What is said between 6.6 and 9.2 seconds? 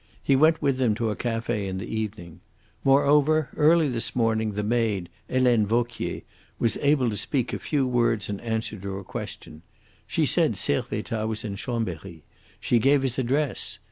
able to speak a few words in answer to a